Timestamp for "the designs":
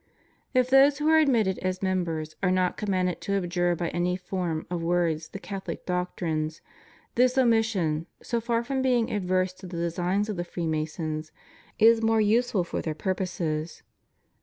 9.67-10.27